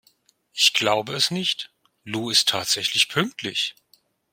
Ich 0.51 0.73
glaube 0.73 1.13
es 1.13 1.29
nicht, 1.29 1.69
Lou 2.05 2.31
ist 2.31 2.49
tatsächlich 2.49 3.07
pünktlich! 3.07 3.75